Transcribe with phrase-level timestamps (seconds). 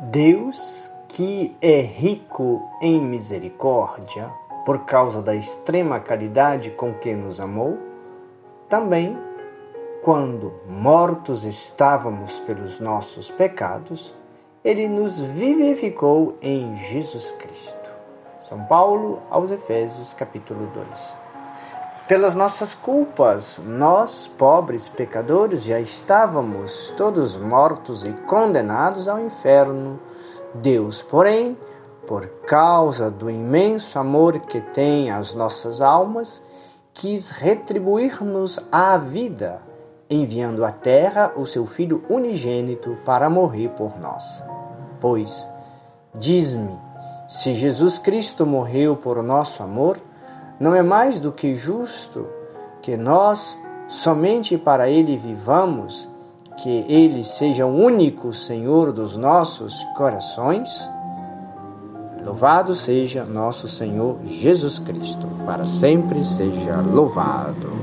[0.00, 4.30] Deus, que é rico em misericórdia,
[4.64, 7.76] por causa da extrema caridade com que nos amou,
[8.68, 9.18] também,
[10.00, 14.14] quando mortos estávamos pelos nossos pecados,
[14.64, 17.90] ele nos vivificou em Jesus Cristo.
[18.48, 21.27] São Paulo aos Efésios, capítulo 2.
[22.08, 30.00] Pelas nossas culpas, nós, pobres pecadores, já estávamos todos mortos e condenados ao inferno.
[30.54, 31.54] Deus, porém,
[32.06, 36.42] por causa do imenso amor que tem às nossas almas,
[36.94, 39.60] quis retribuir-nos a vida,
[40.08, 44.42] enviando à terra o seu Filho unigênito para morrer por nós.
[44.98, 45.46] Pois,
[46.14, 46.74] diz-me,
[47.28, 50.00] se Jesus Cristo morreu por nosso amor,
[50.60, 52.26] não é mais do que justo
[52.82, 53.56] que nós
[53.88, 56.08] somente para Ele vivamos,
[56.56, 60.68] que Ele seja o único Senhor dos nossos corações?
[62.24, 67.78] Louvado seja nosso Senhor Jesus Cristo, para sempre seja louvado.